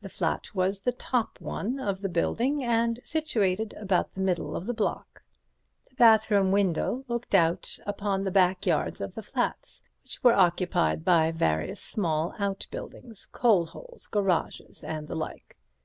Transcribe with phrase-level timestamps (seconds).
[0.00, 4.66] The flat was the top one of the building and situated about the middle of
[4.66, 5.22] the block.
[5.88, 11.30] The bathroom window looked out upon the backyards of the flats, which were occupied by
[11.30, 15.56] various small outbuildings, coal holes, garages, and the like.